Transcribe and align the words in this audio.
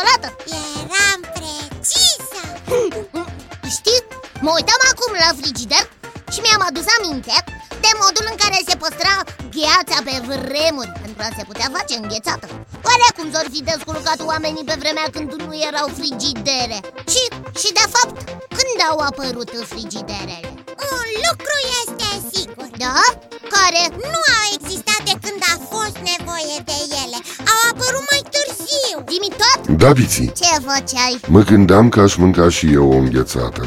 una 0.00 0.16
cu 0.22 0.28
ciocolată 0.28 0.28
Eram 0.82 1.20
precisă 1.36 2.40
Știi, 3.76 4.00
mă 4.44 4.50
uitam 4.58 4.80
acum 4.92 5.12
la 5.24 5.30
frigider 5.40 5.84
și 6.32 6.40
mi-am 6.44 6.62
adus 6.68 6.86
aminte 6.96 7.34
de 7.84 7.90
modul 8.02 8.26
în 8.32 8.36
care 8.42 8.58
se 8.68 8.76
păstra 8.82 9.14
gheața 9.56 9.96
pe 10.06 10.14
vremuri 10.30 10.92
Pentru 11.04 11.22
a 11.26 11.30
se 11.36 11.44
putea 11.48 11.68
face 11.76 11.94
înghețată 12.00 12.46
Oare 12.86 13.08
cum 13.16 13.26
s-or 13.32 13.46
fi 13.54 13.60
descurcat 13.70 14.18
oamenii 14.30 14.68
pe 14.70 14.76
vremea 14.82 15.08
când 15.14 15.30
nu 15.32 15.52
erau 15.68 15.86
frigidere? 15.98 16.78
Și, 17.12 17.22
și 17.60 17.70
de 17.80 17.86
fapt, 17.94 18.16
când 18.56 18.78
au 18.90 18.98
apărut 19.08 19.50
frigiderele? 19.70 20.50
Un 20.92 21.06
lucru 21.26 21.56
este 21.80 22.08
sigur 22.32 22.68
Da? 22.82 22.98
Care? 23.54 23.82
Nu 24.12 24.20
au 24.36 24.44
existat 24.56 24.93
de 25.10 25.14
când 25.24 25.40
a 25.54 25.56
fost 25.72 25.96
nevoie 26.12 26.56
de 26.70 26.76
ele. 27.02 27.18
Au 27.52 27.60
apărut 27.70 28.04
mai 28.10 28.22
târziu. 28.34 28.96
Dimi 29.10 29.30
tot? 29.42 29.76
Da, 29.82 29.90
biții, 29.92 30.32
Ce 30.40 30.44
făceai? 30.68 31.20
mă 31.28 31.40
gândeam 31.42 31.88
că 31.88 32.00
aș 32.00 32.14
mânca 32.14 32.48
și 32.48 32.72
eu 32.72 32.92
o 32.92 32.96
înghețată. 32.96 33.60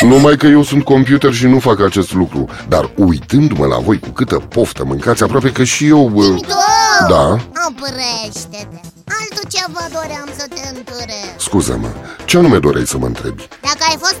Numai 0.00 0.36
că 0.36 0.46
eu 0.46 0.62
sunt 0.62 0.84
computer 0.84 1.32
și 1.32 1.46
nu 1.46 1.58
fac 1.58 1.80
acest 1.80 2.12
lucru. 2.12 2.48
Dar 2.68 2.90
uitându-mă 2.94 3.66
la 3.66 3.78
voi 3.78 3.98
cu 3.98 4.08
câtă 4.08 4.34
poftă 4.38 4.84
mâncați 4.84 5.22
Aproape 5.22 5.52
că 5.52 5.64
și 5.64 5.86
eu... 5.86 6.10
uh, 6.14 6.24
Dimi 6.24 6.40
tot! 6.40 7.08
Da, 7.08 7.28
Oprește-te. 7.68 8.80
Altul 9.20 9.48
ceva 9.56 9.84
doream 9.92 10.28
să 10.38 10.44
te 10.54 10.68
întreb 10.68 11.38
scuză-mă, 11.38 11.88
ce 12.24 12.38
anume 12.38 12.58
doreai 12.58 12.86
să 12.86 12.96
mă 12.98 13.06
întrebi? 13.06 13.48
Dacă 13.62 13.82
ai 13.90 13.96
fost 13.98 14.20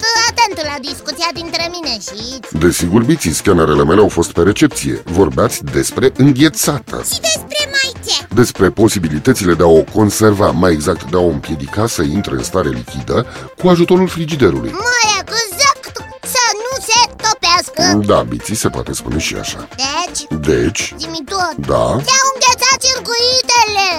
atent 0.56 0.72
la 0.74 0.90
discuția 0.90 1.28
dintre 1.34 1.70
mine 1.70 1.94
și 2.00 2.40
Desigur, 2.58 3.02
biții, 3.02 3.32
scanerele 3.32 3.84
mele 3.84 4.00
au 4.00 4.08
fost 4.08 4.32
pe 4.32 4.42
recepție. 4.42 5.02
Vorbeați 5.04 5.64
despre 5.64 6.12
înghețată. 6.16 7.04
Și 7.12 7.20
despre 7.20 7.70
mai 7.74 7.92
ce? 8.06 8.34
Despre 8.34 8.70
posibilitățile 8.70 9.54
de 9.54 9.62
a 9.62 9.66
o 9.66 9.82
conserva, 9.82 10.50
mai 10.50 10.72
exact 10.72 11.10
de 11.10 11.16
a 11.16 11.20
o 11.20 11.28
împiedica 11.28 11.86
să 11.86 12.02
intre 12.02 12.32
în 12.34 12.42
stare 12.42 12.68
lichidă 12.68 13.26
Cu 13.58 13.68
ajutorul 13.68 14.08
frigiderului. 14.08 14.70
Mai 14.70 15.06
exact 15.20 15.94
să 16.34 16.44
nu 16.64 16.72
se 16.88 17.00
topească. 17.26 17.82
Da, 18.12 18.22
biții, 18.22 18.54
se 18.54 18.68
poate 18.68 18.92
spune 18.92 19.18
și 19.18 19.34
așa. 19.34 19.68
Deci, 19.76 20.20
Deci, 20.50 20.94
zi 20.98 21.06
tot. 21.32 21.54
Da, 21.72 21.86
Te-au 22.08 22.26
înghețat 22.34 22.78
circuitele 22.86 23.55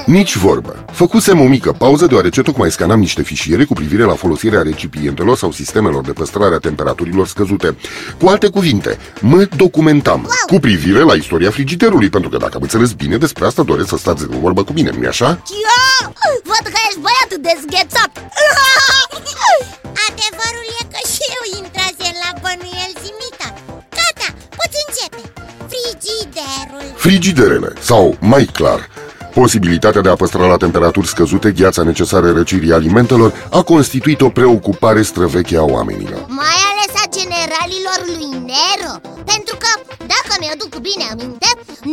Nici 0.07 0.35
vorbă. 0.35 0.85
Făcusem 0.91 1.39
o 1.39 1.47
mică 1.47 1.71
pauză 1.71 2.05
deoarece 2.05 2.41
tocmai 2.41 2.71
scanam 2.71 2.99
niște 2.99 3.21
fișiere 3.21 3.63
cu 3.63 3.73
privire 3.73 4.03
la 4.03 4.13
folosirea 4.13 4.61
recipientelor 4.61 5.37
sau 5.37 5.51
sistemelor 5.51 6.03
de 6.05 6.11
păstrare 6.11 6.55
a 6.55 6.57
temperaturilor 6.57 7.27
scăzute. 7.27 7.77
Cu 8.19 8.27
alte 8.27 8.47
cuvinte, 8.47 8.97
mă 9.21 9.47
documentam 9.55 10.29
cu 10.47 10.59
privire 10.59 10.99
la 10.99 11.13
istoria 11.13 11.49
frigiderului, 11.49 12.09
pentru 12.09 12.29
că 12.29 12.37
dacă 12.37 12.51
am 12.55 12.61
înțeles 12.61 12.91
bine, 12.91 13.17
despre 13.17 13.45
asta 13.45 13.63
doresc 13.63 13.87
să 13.87 13.97
stați 13.97 14.27
de 14.27 14.35
vorbă 14.39 14.63
cu 14.63 14.73
mine, 14.73 14.91
nu-i 14.97 15.07
așa? 15.07 15.27
Ia, 15.65 16.11
văd 16.43 16.65
că 16.73 16.79
ești 16.87 16.99
băiat 17.05 17.31
dezghețat 17.47 18.11
Adevărul 20.07 20.67
e 20.79 20.83
că 20.93 21.01
și 21.13 21.25
eu 21.37 21.43
intrasem 21.61 22.15
la 22.23 22.31
bănuiel 22.43 22.93
zimita 23.03 23.49
Gata, 23.97 24.29
poți 24.57 24.77
începe 24.85 25.21
Frigiderul 25.71 26.87
Frigiderele, 26.95 27.73
sau, 27.79 28.17
mai 28.19 28.45
clar, 28.57 28.89
posibilitatea 29.41 30.01
de 30.05 30.09
a 30.09 30.21
păstra 30.23 30.45
la 30.53 30.57
temperaturi 30.65 31.07
scăzute 31.13 31.49
gheața 31.59 31.81
necesară 31.91 32.27
răcirii 32.39 32.77
alimentelor 32.79 33.29
a 33.59 33.61
constituit 33.71 34.19
o 34.27 34.29
preocupare 34.39 35.01
străveche 35.11 35.57
a 35.63 35.67
oamenilor. 35.75 36.21
Mai 36.43 36.59
ales 36.69 36.91
a 37.03 37.05
generalilor 37.19 37.99
lui 38.15 38.29
Nero 38.49 38.93
Pentru 39.31 39.55
că, 39.63 39.71
dacă 40.13 40.31
mi-aduc 40.41 40.71
bine 40.87 41.05
aminte 41.13 41.49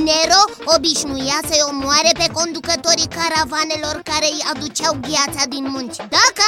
Nero 0.06 0.42
obișnuia 0.76 1.38
să-i 1.48 1.66
omoare 1.70 2.12
pe 2.20 2.26
conducătorii 2.38 3.12
caravanelor 3.18 3.96
care 4.10 4.28
îi 4.34 4.46
aduceau 4.52 4.92
gheața 5.08 5.42
din 5.54 5.64
munți 5.74 5.98
Dacă 6.18 6.46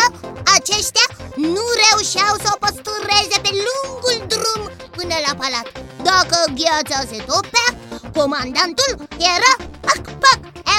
aceștia 0.57 1.09
nu 1.55 1.65
reușeau 1.85 2.35
să 2.43 2.49
o 2.55 2.61
păstureze 2.65 3.37
pe 3.45 3.53
lungul 3.67 4.17
drum 4.33 4.63
până 4.97 5.17
la 5.27 5.33
palat 5.41 5.67
Dacă 6.09 6.37
gheața 6.61 6.99
se 7.11 7.19
topea, 7.31 7.69
comandantul 8.17 8.93
era 9.35 9.53
pac, 9.87 10.03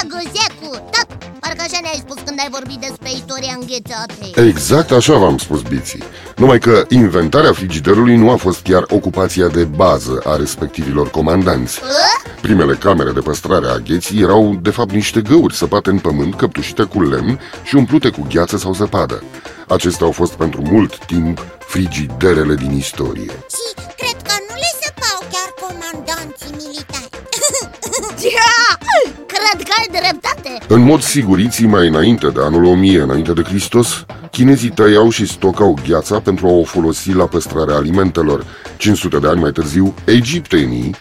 pac, 0.08 0.22
eguzecu, 0.22 0.70
tot 0.90 1.08
Parcă 1.40 1.62
așa 1.62 1.78
ne-ai 1.82 2.04
spus 2.06 2.16
când 2.24 2.38
ai 2.40 2.48
vorbit 2.50 2.80
despre 2.86 3.10
istoria 3.10 3.54
înghețatei 3.60 4.48
Exact 4.48 4.90
așa 4.90 5.16
v-am 5.16 5.38
spus, 5.38 5.62
Biții. 5.62 6.02
Numai 6.36 6.58
că 6.58 6.84
inventarea 6.88 7.52
frigiderului 7.52 8.16
nu 8.16 8.30
a 8.30 8.36
fost 8.36 8.60
chiar 8.60 8.84
ocupația 8.88 9.48
de 9.48 9.64
bază 9.64 10.20
a 10.24 10.36
respectivilor 10.36 11.10
comandanți. 11.10 11.80
Primele 12.40 12.74
camere 12.74 13.10
de 13.10 13.20
păstrare 13.20 13.66
a 13.66 13.76
gheții 13.76 14.22
erau, 14.22 14.58
de 14.62 14.70
fapt, 14.70 14.90
niște 14.92 15.20
găuri 15.20 15.54
săpate 15.54 15.90
în 15.90 15.98
pământ, 15.98 16.34
căptușite 16.34 16.82
cu 16.82 17.02
lemn 17.02 17.40
și 17.64 17.76
umplute 17.76 18.08
cu 18.08 18.26
gheață 18.32 18.56
sau 18.56 18.72
zăpadă. 18.72 19.22
Acestea 19.68 20.06
au 20.06 20.12
fost 20.12 20.32
pentru 20.32 20.62
mult 20.62 21.04
timp 21.06 21.44
frigiderele 21.58 22.54
din 22.54 22.72
istorie. 22.72 23.32
Și 23.56 23.74
cred 23.96 24.22
că 24.22 24.34
nu 24.48 24.54
le 24.54 24.70
săpau 24.82 25.18
chiar 25.32 25.50
comandanții 25.60 26.54
militari 26.56 27.08
Ia, 28.34 28.78
Cred 29.38 29.66
că 29.66 29.72
ai 29.78 30.00
dreptate 30.00 30.74
În 30.74 30.80
mod 30.80 31.02
siguriții 31.02 31.66
mai 31.66 31.88
înainte 31.88 32.28
de 32.28 32.40
anul 32.40 32.64
1000 32.64 33.00
înainte 33.00 33.32
de 33.32 33.42
Hristos, 33.42 34.04
chinezii 34.30 34.70
tăiau 34.70 35.10
și 35.10 35.26
stocau 35.26 35.78
gheața 35.88 36.20
pentru 36.20 36.46
a 36.46 36.50
o 36.50 36.64
folosi 36.64 37.12
la 37.12 37.24
păstrarea 37.24 37.76
alimentelor. 37.76 38.44
500 38.76 39.18
de 39.18 39.28
ani 39.28 39.40
mai 39.40 39.50
târziu, 39.52 39.94
egiptenii, 40.04 40.94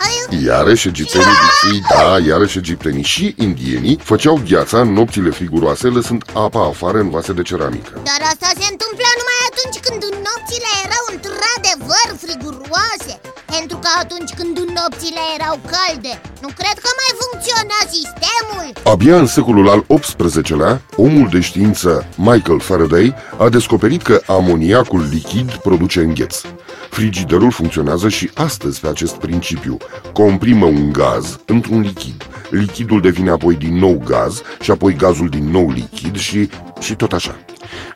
iarăși 0.45 0.87
egiptenii, 0.87 1.37
biții, 1.43 1.81
da, 1.95 2.17
iarăși 2.27 2.57
egiptenii 2.57 3.03
și 3.03 3.35
indienii 3.37 3.99
făceau 4.03 4.41
gheața 4.49 4.79
în 4.79 4.93
nopțile 4.93 5.29
friguroase, 5.29 5.87
lăsând 5.87 6.23
apa 6.33 6.61
afară 6.73 6.97
în 6.99 7.09
vase 7.09 7.31
de 7.33 7.41
ceramică. 7.41 7.91
Dar 8.09 8.21
asta 8.31 8.49
se 8.59 8.67
întâmplă 8.73 9.07
numai 9.19 9.41
atunci 9.51 9.79
când 9.85 10.01
nopțile 10.27 10.69
erau 10.85 11.03
într-adevăr 11.15 12.07
friguroase 12.23 13.13
Pentru 13.55 13.77
că 13.83 13.89
atunci 14.03 14.31
când 14.39 14.55
nopțile 14.77 15.23
erau 15.37 15.55
calde 15.73 16.13
Nu 16.43 16.49
cred 16.59 16.77
că 16.83 16.89
mai 16.99 17.11
funcționa 17.21 17.79
sistemul 17.95 18.65
Abia 18.93 19.17
în 19.23 19.27
secolul 19.37 19.67
al 19.69 19.81
XVIII-lea, 19.99 20.81
omul 20.95 21.27
de 21.31 21.39
știință 21.39 22.05
Michael 22.15 22.59
Faraday 22.59 23.15
a 23.37 23.49
descoperit 23.49 24.01
că 24.01 24.21
amoniacul 24.25 25.07
lichid 25.11 25.49
produce 25.67 25.99
îngheț. 25.99 26.41
Frigiderul 26.89 27.51
funcționează 27.51 28.09
și 28.09 28.29
astăzi 28.33 28.79
pe 28.79 28.87
acest 28.87 29.15
principiu. 29.15 29.77
Comprimă 30.13 30.65
un 30.65 30.91
gaz 30.91 31.39
într-un 31.45 31.81
lichid. 31.81 32.27
Lichidul 32.49 33.01
devine 33.01 33.29
apoi 33.29 33.55
din 33.55 33.77
nou 33.77 34.01
gaz 34.05 34.41
și 34.61 34.71
apoi 34.71 34.95
gazul 34.95 35.29
din 35.29 35.49
nou 35.49 35.71
lichid 35.71 36.17
și, 36.17 36.49
și 36.79 36.95
tot 36.95 37.13
așa. 37.13 37.35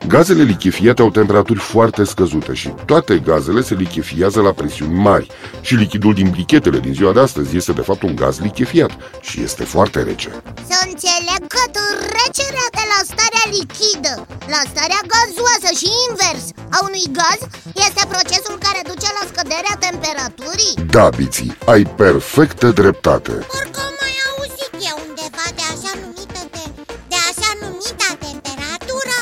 Gazele 0.06 0.42
lichefiate 0.42 1.02
au 1.02 1.10
temperaturi 1.10 1.58
foarte 1.58 2.04
scăzute 2.04 2.52
și 2.54 2.68
toate 2.84 3.18
gazele 3.18 3.62
se 3.62 3.74
lichefiază 3.74 4.40
la 4.40 4.50
presiuni 4.52 4.94
mari. 4.94 5.26
Și 5.60 5.74
lichidul 5.74 6.14
din 6.14 6.30
brichetele 6.30 6.78
din 6.78 6.92
ziua 6.92 7.12
de 7.12 7.20
astăzi 7.20 7.56
este 7.56 7.72
de 7.72 7.80
fapt 7.80 8.02
un 8.02 8.14
gaz 8.14 8.40
lichefiat 8.40 8.90
și 9.20 9.42
este 9.42 9.64
foarte 9.64 10.02
rece. 10.02 10.28
Să 10.68 10.86
înțeleg 10.88 11.46
că 11.48 11.62
trecerea 12.12 12.68
de 12.78 12.84
la 12.92 13.00
starea 13.12 13.46
lichidă 13.56 14.14
la 14.54 14.62
starea 14.72 15.02
gazoasă 15.12 15.70
și 15.80 15.88
invers 16.08 16.44
a 16.76 16.78
unui 16.88 17.06
gaz 17.18 17.40
este 17.86 18.02
procesul 18.14 18.56
care 18.66 18.80
duce 18.90 19.08
la 19.18 19.24
scăderea 19.30 19.76
temperaturii 19.86 20.74
Da, 20.96 21.06
Biții, 21.18 21.52
ai 21.72 21.82
perfectă 22.02 22.66
dreptate. 22.80 23.32
Parcă 23.54 23.80
am 23.88 23.94
mai 24.02 24.16
auzit 24.30 24.72
eu 24.90 24.96
undeva 25.06 25.46
de 25.58 25.64
așa 25.72 25.92
numită 26.02 26.40
de, 26.54 26.64
de 27.12 27.18
așa 27.30 27.50
numita 27.62 28.08
temperatură 28.26 29.16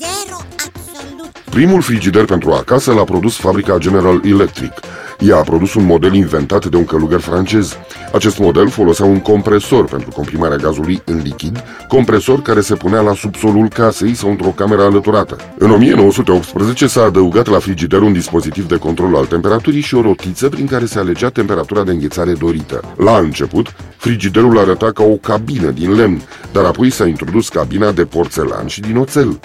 Zero 0.00 0.38
absolut 0.66 1.32
Primul 1.56 1.80
frigider 1.88 2.24
pentru 2.34 2.48
acasă 2.60 2.90
l-a 2.92 3.06
produs 3.12 3.34
fabrica 3.46 3.74
General 3.86 4.16
Electric. 4.34 4.72
Ea 5.18 5.36
a 5.36 5.40
produs 5.40 5.74
un 5.74 5.84
model 5.84 6.14
inventat 6.14 6.66
de 6.66 6.76
un 6.76 6.84
călugăr 6.84 7.20
francez. 7.20 7.76
Acest 8.12 8.38
model 8.38 8.68
folosea 8.68 9.06
un 9.06 9.20
compresor 9.20 9.84
pentru 9.84 10.10
comprimarea 10.10 10.56
gazului 10.56 11.02
în 11.04 11.20
lichid, 11.22 11.64
compresor 11.88 12.42
care 12.42 12.60
se 12.60 12.74
punea 12.74 13.00
la 13.00 13.14
subsolul 13.14 13.68
casei 13.68 14.14
sau 14.14 14.30
într-o 14.30 14.48
cameră 14.48 14.82
alăturată. 14.82 15.36
În 15.58 15.70
1918 15.70 16.86
s-a 16.86 17.02
adăugat 17.02 17.46
la 17.46 17.58
frigider 17.58 18.00
un 18.00 18.12
dispozitiv 18.12 18.68
de 18.68 18.76
control 18.76 19.16
al 19.16 19.26
temperaturii 19.26 19.80
și 19.80 19.94
o 19.94 20.02
rotiță 20.02 20.48
prin 20.48 20.66
care 20.66 20.84
se 20.84 20.98
alegea 20.98 21.28
temperatura 21.28 21.84
de 21.84 21.92
înghețare 21.92 22.32
dorită. 22.32 22.94
La 22.96 23.16
început, 23.16 23.74
frigiderul 23.96 24.58
arăta 24.58 24.92
ca 24.92 25.02
o 25.02 25.16
cabină 25.16 25.70
din 25.70 25.94
lemn, 25.94 26.22
dar 26.52 26.64
apoi 26.64 26.90
s-a 26.90 27.06
introdus 27.06 27.48
cabina 27.48 27.92
de 27.92 28.04
porțelan 28.04 28.66
și 28.66 28.80
din 28.80 28.96
oțel. 28.96 29.38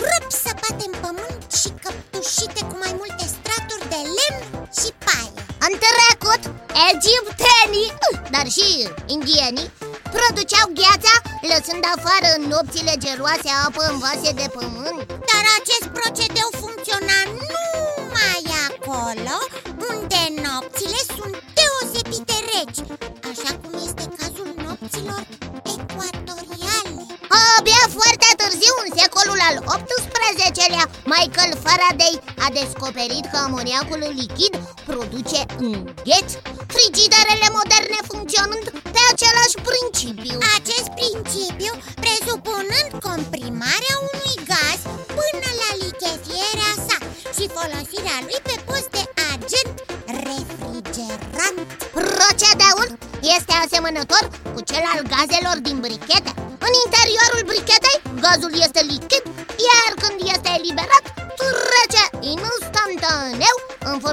Gropi 0.00 0.34
săpate 0.44 0.84
în 0.88 0.94
pământ 1.04 1.42
și 1.60 1.68
căptușite 1.82 2.60
cu 2.70 2.76
mai 2.84 2.92
multe 3.00 3.24
straturi 3.34 3.88
de 3.92 4.00
lemn 4.16 4.42
și 4.78 4.88
paie. 5.04 5.40
În 5.66 5.72
trecut, 5.84 6.42
egiptenii, 6.90 7.90
dar 8.34 8.46
și 8.56 8.66
indienii 9.16 9.70
Produceau 10.16 10.66
gheața, 10.80 11.14
lăsând 11.50 11.84
afară 11.94 12.28
în 12.36 12.42
nopțile 12.52 12.94
geroase 13.04 13.50
apă 13.66 13.82
în 13.90 13.96
vase 14.04 14.30
de 14.40 14.46
pământ. 14.56 14.98
Dar 15.30 15.44
acest 15.58 15.86
procedeu 15.98 16.48
al 29.50 29.58
XVIII-lea, 29.88 30.84
Michael 31.14 31.52
Faraday 31.64 32.14
a 32.44 32.48
descoperit 32.60 33.24
că 33.32 33.38
amoniacul 33.46 34.00
lichid 34.20 34.52
produce 34.90 35.40
îngheț 35.66 36.28
Frigiderele 36.74 37.48
moderne 37.58 37.98
funcționând 38.10 38.66
pe 38.94 39.00
același 39.12 39.56
principiu. 39.68 40.36
Acest 40.58 40.88
principiu 40.98 41.72
presupunând 42.04 42.90
comprimarea 43.08 43.94
unui 44.12 44.36
gaz 44.50 44.80
până 45.18 45.48
la 45.60 45.70
lichefierea 45.82 46.72
sa 46.86 46.96
Și 47.36 47.44
folosirea 47.56 48.18
lui 48.26 48.40
pe 48.48 48.56
post 48.66 48.88
de 48.96 49.04
agent 49.32 49.74
refrigerant. 50.26 51.58
Procedeul 51.98 52.88
este 53.36 53.52
asemănător 53.64 54.24
cu 54.54 54.60
cel 54.70 54.84
al 54.92 55.00
gazelor 55.12 55.56
din 55.66 55.78
brichete. 55.84 56.32
În 56.66 56.72
interiorul 56.84 57.42
brichetei, 57.50 57.98
gazul 58.24 58.52
este 58.66 58.80
lichid, 58.92 59.09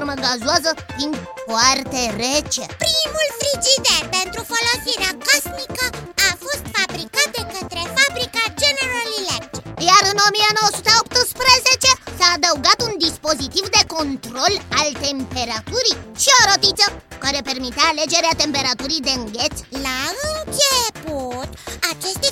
formă 0.08 0.26
gazoasă, 0.28 0.70
fiind 0.94 1.16
foarte 1.46 2.00
rece. 2.24 2.64
Primul 2.84 3.26
frigider 3.38 4.02
pentru 4.18 4.40
folosirea 4.52 5.12
casnică 5.26 5.84
a 6.28 6.30
fost 6.44 6.64
fabricat 6.76 7.28
de 7.36 7.42
către 7.54 7.82
fabrica 7.98 8.42
General 8.62 9.08
Electric. 9.22 9.64
Iar 9.88 10.02
în 10.12 10.18
1918 10.28 11.90
s-a 12.18 12.28
adăugat 12.36 12.78
un 12.88 12.94
dispozitiv 13.06 13.64
de 13.76 13.82
control 13.96 14.52
al 14.80 14.90
temperaturii 15.06 16.00
și 16.22 16.30
o 16.38 16.42
rotiță 16.50 16.86
care 17.24 17.40
permitea 17.50 17.86
alegerea 17.88 18.34
temperaturii 18.42 19.06
de 19.08 19.14
îngheț. 19.20 19.54
La 19.86 19.98
început, 20.32 21.50
aceste 21.92 22.27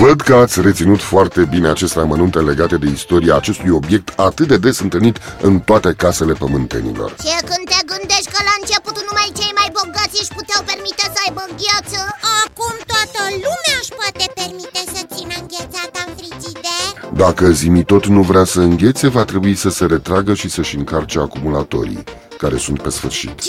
Văd 0.00 0.20
că 0.20 0.34
ați 0.34 0.60
reținut 0.60 1.00
foarte 1.00 1.40
bine 1.54 1.68
aceste 1.68 1.98
amănunte 1.98 2.38
legate 2.38 2.76
de 2.76 2.88
istoria 2.98 3.34
acestui 3.36 3.70
obiect 3.70 4.08
atât 4.28 4.48
de 4.48 4.56
des 4.56 4.78
întâlnit 4.80 5.16
în 5.40 5.58
toate 5.58 5.90
casele 6.02 6.32
pământenilor. 6.32 7.10
Și 7.24 7.32
când 7.48 7.64
te 7.72 7.80
gândești 7.92 8.30
că 8.34 8.40
la 8.48 8.54
început 8.60 8.96
numai 9.08 9.28
cei 9.38 9.52
mai 9.58 9.68
bogați 9.78 10.20
își 10.22 10.34
puteau 10.38 10.62
permite 10.70 11.04
să 11.14 11.18
aibă 11.26 11.42
gheață 11.62 12.00
Acum 12.42 12.74
toată 12.92 13.20
lumea 13.44 13.76
își 13.82 13.94
poate 14.00 14.24
permite 14.40 14.82
să 14.94 15.00
țină 15.14 15.34
înghețata 15.42 16.00
în 16.06 16.12
frigider 16.18 16.86
Dacă 17.22 17.44
Zimitot 17.60 18.04
nu 18.16 18.22
vrea 18.30 18.44
să 18.52 18.60
înghețe, 18.68 19.06
va 19.18 19.24
trebui 19.30 19.54
să 19.64 19.70
se 19.78 19.84
retragă 19.94 20.32
și 20.40 20.48
să-și 20.56 20.76
încarce 20.80 21.18
acumulatorii, 21.26 22.02
care 22.38 22.56
sunt 22.56 22.82
pe 22.82 22.90
sfârșit. 22.90 23.42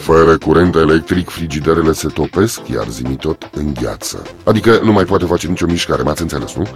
Fără 0.00 0.38
curent 0.38 0.74
electric, 0.74 1.28
frigiderele 1.28 1.92
se 1.92 2.08
topesc, 2.08 2.60
iar 2.74 2.86
Zimitot 2.88 3.50
îngheață. 3.52 4.22
Adică 4.44 4.80
nu 4.82 4.92
mai 4.92 5.04
poate 5.04 5.24
face 5.24 5.46
nicio 5.46 5.66
mișcare, 5.66 6.02
m-ați 6.02 6.22
înțeles, 6.22 6.54
nu? 6.54 6.66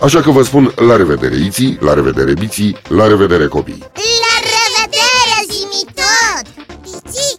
Așa 0.00 0.20
că 0.20 0.30
vă 0.30 0.42
spun 0.42 0.72
la 0.76 0.96
revedere, 0.96 1.36
Iții, 1.36 1.78
la 1.80 1.94
revedere, 1.94 2.32
Biții, 2.32 2.76
la 2.88 3.06
revedere, 3.06 3.46
copii! 3.46 3.78
La 4.24 4.34
revedere, 4.54 5.36
zimi 5.52 5.84
tot! 6.00 6.64
Piții, 6.82 7.36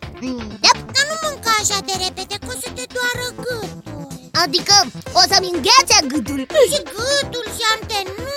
Da, 0.63 0.71
dar 0.93 1.05
nu 1.09 1.15
mânca 1.23 1.51
așa 1.61 1.79
de 1.85 1.93
repede 2.05 2.35
că 2.39 2.47
o 2.49 2.59
să 2.61 2.69
te 2.75 2.83
doară 2.95 3.25
gâtul 3.35 3.87
adică 4.43 4.75
o 5.19 5.21
să-mi 5.31 5.49
înghețe 5.53 5.97
gâtul 6.11 6.39
Și 6.71 6.79
gâtul 6.95 7.45
și 7.57 7.63
antenuțele 7.75 8.36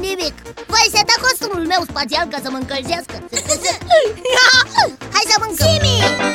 Nu-i 0.00 0.08
nimic 0.08 0.34
Voi 0.66 0.86
seta 0.92 1.14
costumul 1.20 1.66
meu 1.66 1.82
spațial 1.88 2.26
ca 2.28 2.38
să 2.42 2.50
mă 2.50 2.56
încălzească. 2.56 3.16
Hai 5.14 5.24
să 5.28 5.36
mâncăm 5.38 6.29